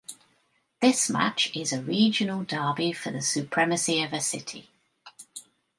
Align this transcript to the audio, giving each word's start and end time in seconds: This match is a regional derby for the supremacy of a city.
This 0.79 1.11
match 1.11 1.55
is 1.55 1.71
a 1.71 1.79
regional 1.79 2.41
derby 2.43 2.91
for 2.91 3.11
the 3.11 3.21
supremacy 3.21 4.01
of 4.01 4.13
a 4.13 4.19
city. 4.19 4.71